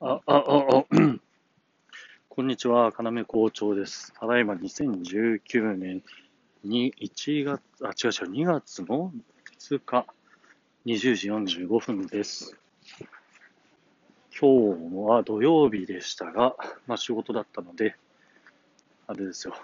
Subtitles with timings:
[0.00, 0.84] あ、あ、あ、あ、
[2.28, 4.12] こんにちは、要校長です。
[4.12, 6.04] ただいま2019年
[6.62, 9.12] に1月、あ、違う違う、2月の
[9.58, 10.06] 2日、
[10.86, 12.56] 20時45分です。
[14.40, 16.54] 今日は土曜日でしたが、
[16.86, 17.96] まあ仕事だったので、
[19.08, 19.56] あれですよ。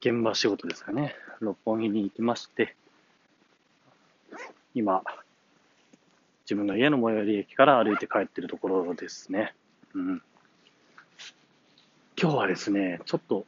[0.00, 1.16] 現場仕事ですかね。
[1.40, 2.76] 六本木に行きまして、
[4.74, 5.02] 今、
[6.44, 9.54] 自分の家の最寄り駅から歩いて帰ってるところですね。
[9.94, 10.22] うん。
[12.20, 13.46] 今日はですね、ちょっと、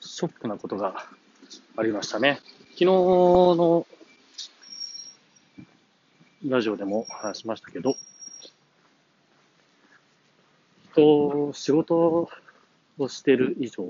[0.00, 1.06] ショックなことが
[1.76, 2.40] ありましたね。
[2.70, 3.86] 昨日の
[6.46, 7.96] ラジオでも話しましたけど、
[10.92, 12.28] 人、仕事
[12.98, 13.84] をしてる以上、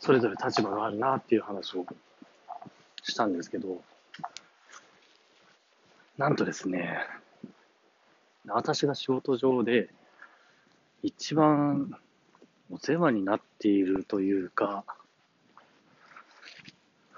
[0.00, 1.86] それぞれ立場があるなっていう話を
[3.04, 3.80] したんですけど、
[6.20, 6.98] なんとですね、
[8.46, 9.88] 私が仕事上で
[11.02, 11.96] 一番
[12.70, 14.84] お世話になっているというか、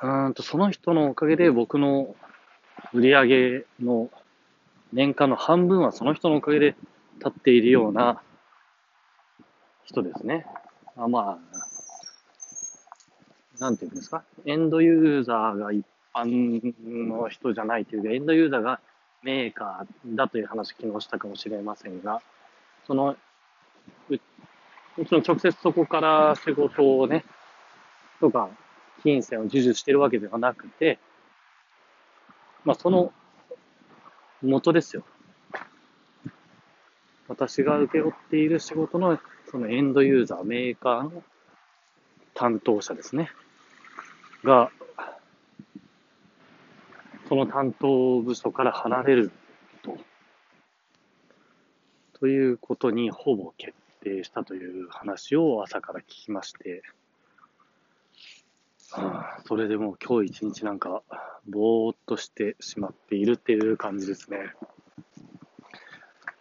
[0.00, 2.14] うんとその人のおかげで僕の
[2.92, 4.08] 売り上げの
[4.92, 6.76] 年間の半分はその人のおかげで
[7.18, 8.22] 立っているような
[9.82, 10.46] 人ですね。
[10.96, 11.40] あま
[13.58, 18.78] あ、なんていうんですか、エンドユーザーが一般の人じゃないというか、エンドユーザーが
[19.22, 22.20] メーカーだという話昨日したかもしれませんが、
[22.86, 23.16] その、
[24.08, 24.14] う
[24.96, 27.24] もちろん直接そこから仕事をね、
[28.20, 28.50] とか、
[29.02, 30.98] 金銭を授受してるわけではなくて、
[32.64, 33.12] まあその
[34.42, 35.02] 元ですよ。
[37.28, 39.18] 私が請け負っている仕事の
[39.50, 41.22] そのエンドユーザー、メーカーの
[42.34, 43.30] 担当者ですね。
[44.44, 44.70] が、
[47.32, 49.32] その担当部署から離れる
[49.82, 49.96] と、
[52.20, 53.72] ということにほぼ決
[54.04, 56.82] 定したという話を朝から聞きまして、
[58.90, 61.02] はあそれでもう今日一日なんか、
[61.48, 64.52] ぼーっとしてしまっているっていう感じですね。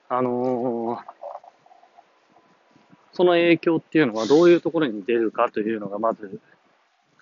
[0.09, 0.99] あのー
[3.13, 6.41] その影響っていうのはどういうところに出るかというのがまず、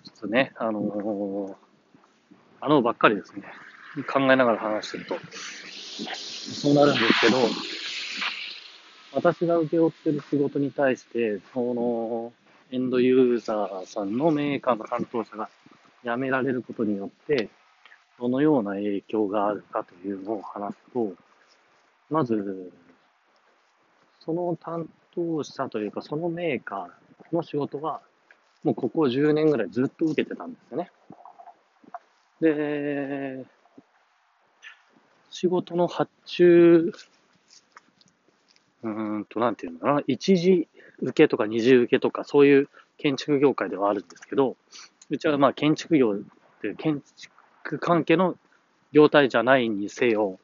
[0.02, 1.69] ちょっとね、あのー
[2.60, 3.44] あのばっかりですね。
[4.06, 7.38] 考えながら話してると、そうなるんですけど、
[9.12, 12.32] 私が請け負ってる仕事に対して、その、
[12.70, 15.48] エンドユーザーさんのメーカーの担当者が
[16.04, 17.48] 辞められることによって、
[18.20, 21.14] どのような影響があるかというのを話すと、
[22.10, 22.70] まず、
[24.20, 28.02] その担当者というか、そのメーカーの仕事は、
[28.62, 30.90] もうここ10年ぐらいずっと受けてたんですよね。
[32.40, 33.44] で、
[35.30, 36.92] 仕事の発注、
[38.82, 40.68] うーんと、なんていうのかな、一時
[41.00, 42.68] 受けとか二次受けとか、そういう
[42.98, 44.56] 建築業界ではあるんですけど、
[45.10, 48.36] うちはまあ建築業って建築関係の
[48.92, 50.38] 業態じゃないにせよ、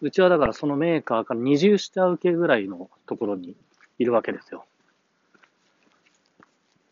[0.00, 3.54] うちはだからそのメーカーから二重下請けぐらいのところに
[3.98, 4.64] いるわけですよ。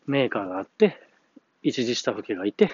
[0.05, 0.99] メーカーがあって、
[1.63, 2.71] 一次下請けがいて、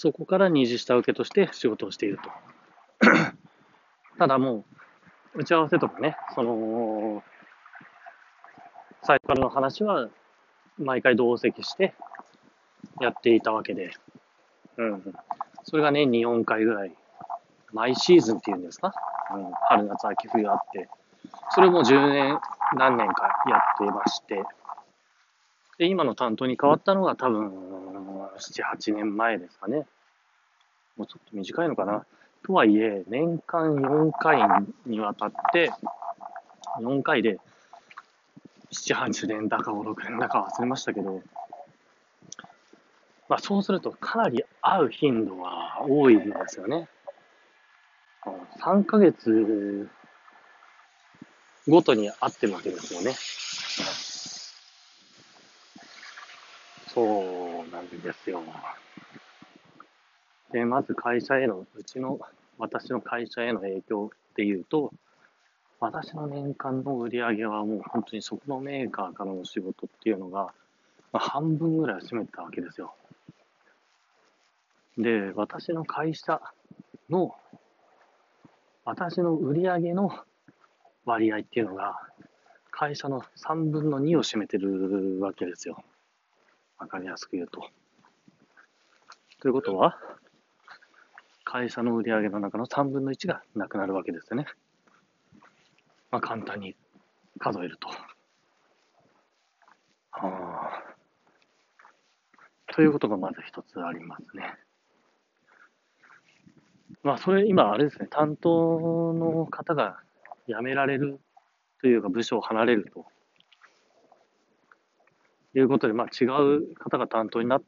[0.00, 2.30] そこから二次下請けとして仕事をしていると。
[4.18, 4.64] ただも
[5.34, 7.22] う、打ち合わせとかね、その、
[9.02, 10.08] 最初からの話は、
[10.78, 11.92] 毎回同席して
[12.98, 13.90] やっていたわけで、
[14.78, 15.14] うん。
[15.64, 16.96] それが年に4回ぐらい、
[17.74, 18.94] 毎シーズンっていうんですか、
[19.34, 20.88] うん、春夏秋冬あって、
[21.50, 22.40] それも10年、
[22.74, 24.46] 何年かやってまして、
[25.76, 27.99] で、今の担当に変わったのが多分、
[28.38, 29.86] 7、8年前ですかね。
[30.96, 32.04] もうちょっと短いのかな。
[32.44, 34.38] とはいえ、年間4回
[34.86, 35.70] にわたって、
[36.80, 37.38] 4回で、
[38.72, 41.22] 7、8年だか5、6年だか忘れましたけど、
[43.28, 46.88] まあそうするとかなり会う頻度は多いんですよね。
[48.60, 49.88] 3ヶ月
[51.68, 53.14] ごとに会ってるわけですよね。
[56.92, 57.39] そう
[57.80, 58.42] なんですよ。
[60.52, 62.18] で、まず会社への、うちの、
[62.58, 64.92] 私の会社への影響っていうと、
[65.78, 70.52] 私の年間の売り上げはもう本当にそこのメーカーからの仕事っていうのが、
[71.12, 72.94] まあ、半分ぐらい占めてたわけですよ。
[74.98, 76.42] で、私の会社
[77.08, 77.34] の、
[78.84, 80.10] 私の売り上げの
[81.06, 81.96] 割合っていうのが、
[82.70, 85.82] 会社の3分の2を占めてるわけですよ。
[86.80, 87.68] わかりやすく言うと。
[89.40, 89.98] ということは、
[91.44, 94.46] 会社の売上の中の3分の1がなくなるわけですよね。
[96.10, 96.74] まあ、簡単に
[97.38, 97.88] 数えると。
[100.12, 100.94] はあ、
[102.72, 104.54] ということがまず一つありますね。
[107.02, 110.00] まあ、それ、今、あれですね、担当の方が
[110.48, 111.20] 辞められる
[111.82, 113.06] というか、部署を離れると
[115.54, 117.62] いうことで、まあ、違う方が担当になっ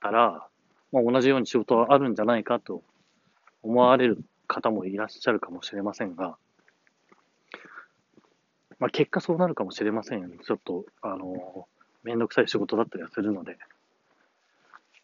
[0.00, 0.46] たら、
[0.92, 2.82] まあ、同じように仕事はあるんじゃないかと
[3.62, 6.36] 思われる方もいらっしゃるかもしれませんが、
[8.78, 10.36] まあ、結果そうなるかもしれませんよね。
[10.44, 11.66] ちょっと、あの、
[12.02, 13.56] めんどくさい仕事だったりはするので。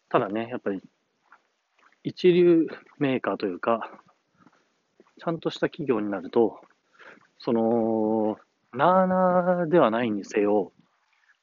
[0.09, 0.81] ただね、やっぱり、
[2.03, 2.67] 一流
[2.99, 3.91] メーカーというか、
[5.19, 6.61] ちゃんとした企業になると、
[7.39, 8.37] その、
[8.73, 10.71] なーなーではないにせよ、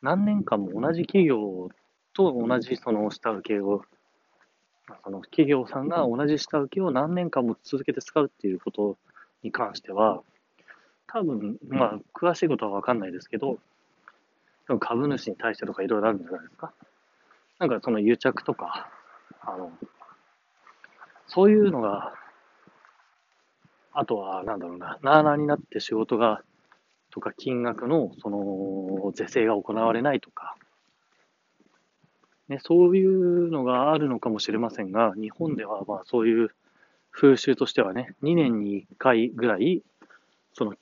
[0.02, 1.68] 何年間も同じ企業
[2.12, 3.82] と同じその下請けを、
[5.04, 8.96] その企業さんが同じ下請けを何年間も続けて使うっていうこと
[9.42, 10.22] に関しては、
[11.06, 13.58] 多分、まあ、詳しいことはわかんないですけど、
[14.80, 16.72] 株主に対してとかいろいろあるんじゃないですか。
[17.58, 18.90] なんかその癒着とか、
[19.40, 19.72] あの、
[21.26, 22.12] そういうのが、
[23.92, 26.42] あとは、なんだろうな、なあなあになって仕事が、
[27.18, 30.56] とか金額の、その、是正が行われないとか、
[32.48, 36.50] ね、そういうのがあるのかもしれませんが、日本ではまあそういう
[37.10, 39.82] 風習としてはね、2年に1回ぐらい、
[40.54, 40.74] その、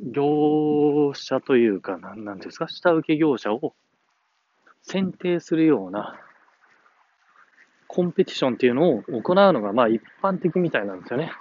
[0.00, 3.74] 業者というか、なんなんですか、下請け業者を
[4.82, 6.18] 選定するような
[7.88, 11.32] コンペティションっていうのを行うのが、まあ一般的みたいなんですよね。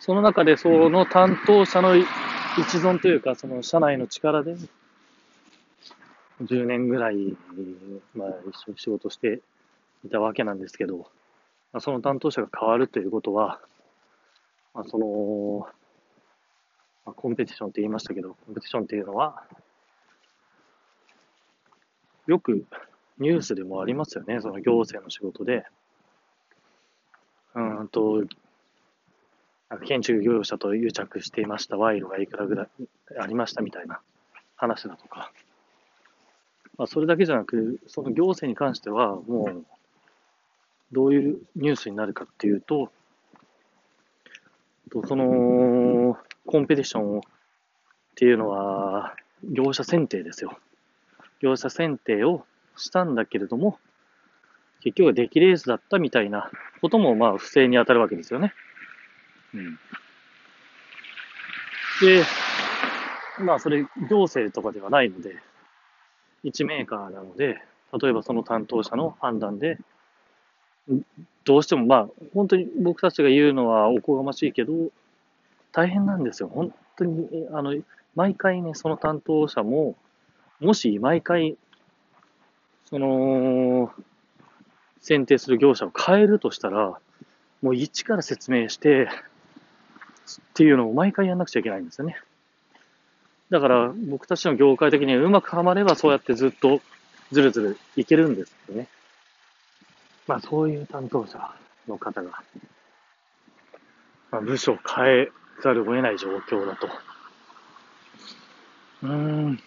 [0.00, 2.06] その中で、その担当者の一
[2.78, 4.56] 存というか、その社内の力で、
[6.42, 7.36] 10年ぐらい、
[8.14, 9.40] まあ一緒に仕事して
[10.04, 10.98] いたわけなんですけど、
[11.72, 13.60] まあ、その担当者が変わるということは、
[14.74, 15.66] まあ、その、
[17.04, 19.42] まあ、コンペティションって言いましたけど、コンペティションっていうのは、
[22.26, 22.64] よく
[23.18, 25.64] ニュースでもありますよね、その行政の仕事で。
[27.54, 28.22] うんと、
[29.84, 32.68] 建築業者と癒着していました、賄賂がいくらぐらい
[33.18, 34.00] ありましたみたいな
[34.56, 35.30] 話だとか。
[36.78, 39.64] まあ、それだけじゃなく、その行政に関しては、もう、
[40.92, 42.90] どういうニュースになるかっていうと、
[45.06, 47.20] その、コンペティションっ
[48.14, 50.58] ていうのは、業者選定ですよ。
[51.40, 52.44] 業者選定を
[52.76, 53.78] したんだけれども、
[54.80, 56.50] 結局は出来レースだったみたいな
[56.80, 58.54] ことも、まあ、不正に当たるわけですよね。
[59.54, 59.78] うん。
[62.00, 62.24] で、
[63.40, 65.36] まあ、それ、行政とかではないので、
[66.44, 67.60] 一メーカーなので、
[68.00, 69.78] 例えばその担当者の判断で、
[71.44, 74.72] どうしても、まあ、本当に僕たちが言うのはおこがましいけど、
[75.72, 76.48] 大変なんですよ。
[76.48, 77.74] 本当に、あの、
[78.14, 79.96] 毎回ね、その担当者も、
[80.60, 81.56] もし毎回、
[82.86, 83.92] その、
[85.00, 86.98] 選定する業者を変えるとしたら、
[87.62, 89.08] もう一から説明して、
[90.36, 92.16] っていうのを毎回やんなくちゃいけないんですよね。
[93.50, 96.80] だから僕たちの業界的にうまくはまればそうやってずっと
[97.32, 98.88] ずるずるいけるんですけどね。
[100.26, 101.54] まあそういう担当者
[101.88, 102.42] の方が、
[104.30, 105.28] まあ、部署を変え
[105.62, 106.88] ざるを得ない状況だと。
[109.02, 109.62] うーん。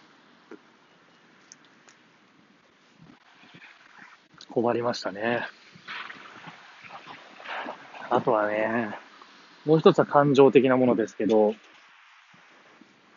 [4.52, 5.48] 困りましたね。
[8.10, 8.98] あとはね、
[9.66, 11.54] もう一つは感情的なものですけど、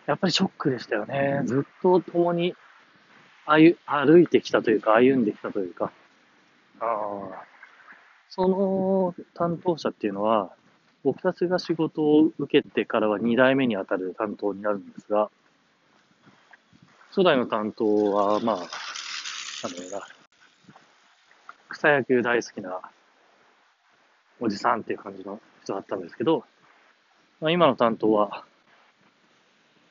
[0.07, 1.43] やっぱりショックでしたよね。
[1.47, 2.55] ずっと共に
[3.47, 5.91] 歩歩いてきたというか、歩んできたというか、
[6.81, 7.45] あ
[8.29, 10.53] その担当者っていうのは、
[11.03, 15.31] 僕たちが仕事を受けてからは2代目に当たる担当になるんですが、
[17.11, 18.69] 初代の担当は、まあ、なんだ
[19.81, 20.01] ろうな、
[21.69, 22.81] 草野球大好きな
[24.41, 26.45] おじさんっていう感じの人だったんですけど、
[27.41, 28.45] まあ、今の担当は、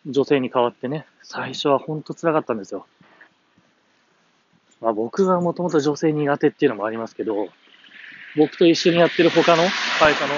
[0.05, 2.85] 女性に変わってね、最初はほんと辛かったんですよ。
[4.81, 7.47] まあ僕がもともと女性苦手っていうのもありますけど、
[8.35, 9.63] 僕と一緒にやってる他の
[9.99, 10.33] 会社の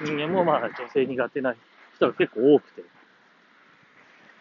[0.00, 1.54] 人間もまあ女性苦手な
[1.96, 2.82] 人が結構多くて、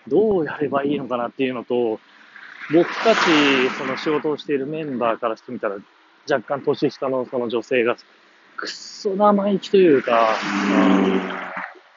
[0.07, 1.99] どうやればいいのかなっていうのと、
[2.73, 3.19] 僕たち、
[3.77, 5.77] その仕事をしているメンバーからしてみたら、
[6.29, 7.97] 若干年下のその女性が、
[8.55, 10.37] くっそ生意気というか、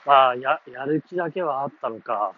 [0.04, 2.32] まあ、や、やる気だけはあったのか、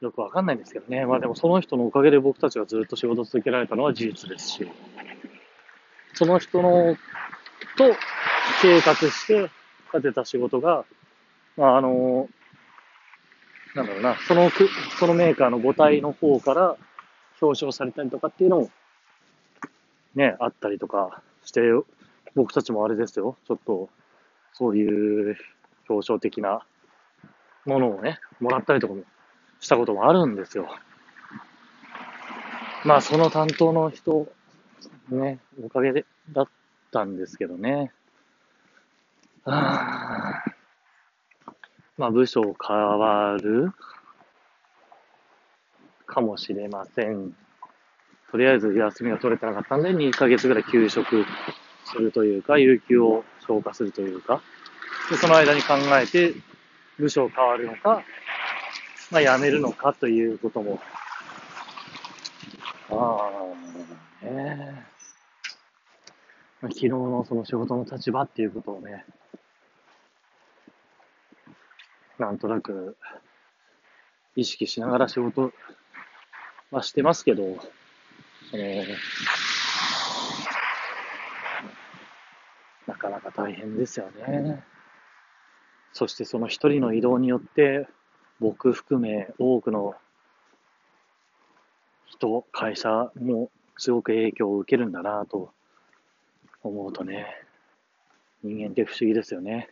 [0.00, 1.04] よくわかんないんですけどね。
[1.04, 4.70] まあでもその人のおかげで僕たちがずっと仕事続けられたのは事実ですし、
[6.14, 6.96] その人の
[7.76, 7.94] と
[8.62, 9.50] 計画して
[9.92, 10.84] 立てた仕事が、
[11.56, 12.28] まあ、あの、
[13.74, 16.76] なんだろうな、そのく、そのメーカーの母体の方から
[17.40, 18.70] 表彰されたりとかっていうのも、
[20.14, 21.60] ね、あったりとかして、
[22.34, 23.88] 僕たちもあれですよ、ちょっと、
[24.52, 25.36] そういう
[25.88, 26.64] 表彰的な
[27.66, 29.02] ものをね、もらったりとかも
[29.60, 30.68] したこともあるんですよ。
[32.84, 34.32] まあ、その担当の人、
[35.10, 36.48] ね、おかげで、だっ
[36.92, 37.92] たんですけどね。
[39.44, 40.42] あ
[41.96, 43.72] まあ、部署変わる
[46.06, 47.34] かもしれません。
[48.30, 51.24] とりあえず休みが取れてなかったんで、2ヶ月ぐらい休職
[51.92, 54.42] するというか、有給を消化するというか、
[55.10, 56.34] でその間に考えて、
[56.98, 58.02] 部署を変わるのか、
[59.10, 60.80] まあ、辞めるのかということも、
[62.90, 63.30] あ
[64.22, 64.84] あ、ね
[66.60, 69.04] まあ、昨日のその仕事の立場っていうことをね、
[72.18, 72.96] なんとなく
[74.36, 75.52] 意識しながら仕事
[76.70, 77.42] はしてますけど、
[78.50, 78.62] その、
[83.00, 84.62] かなか大変ですよね。
[85.92, 87.88] そしてその一人の移動によって、
[88.38, 89.94] 僕含め多くの
[92.06, 95.52] 人、会社もすごく影響を受けるんだなと
[96.62, 97.26] 思うとね、
[98.42, 99.70] 人間って不思議ですよね。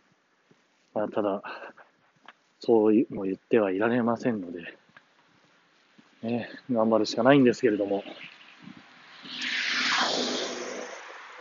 [0.93, 1.41] まあ、ただ、
[2.59, 4.77] そうも言ってはいられませんので、
[6.23, 8.03] ね、頑張るしかないんですけれども。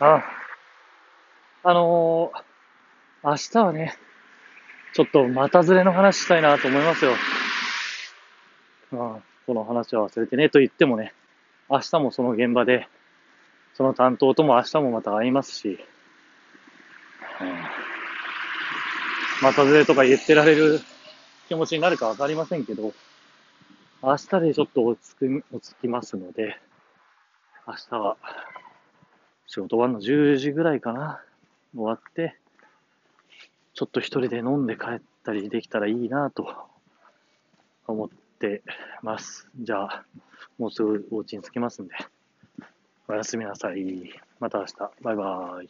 [0.00, 0.37] あ、あ
[1.64, 3.96] あのー、明日はね、
[4.94, 7.12] ちょっと股ずれの話したいなと思いますよ。
[8.90, 11.12] まあ、この話は忘れてねと言ってもね、
[11.68, 12.88] 明日もその現場で、
[13.74, 15.78] その担当とも明日もまた会いますし、
[17.40, 17.52] うん、
[19.42, 20.80] 股ずれとか言ってられる
[21.48, 22.92] 気持ちになるかわかりませんけど、
[24.02, 26.56] 明日でちょっと落ち着く、落ち着きますので、
[27.66, 28.16] 明日は
[29.46, 31.20] 仕事終わるの10時ぐらいかな。
[31.74, 32.36] 終わって、
[33.74, 36.54] ちょっと一人で飲んで帰ったりできたらいいなと
[37.86, 38.08] 思っ
[38.38, 38.62] て
[39.02, 39.48] ます。
[39.58, 40.04] じゃあ、
[40.58, 41.94] もうすぐお家に着きますんで、
[43.08, 44.12] おやすみなさい。
[44.40, 44.74] また明日。
[45.02, 45.68] バイバーイ。